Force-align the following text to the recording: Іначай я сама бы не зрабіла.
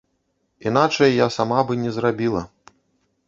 Іначай 0.69 1.11
я 1.15 1.27
сама 1.37 1.59
бы 1.67 1.77
не 1.83 1.91
зрабіла. 1.97 2.41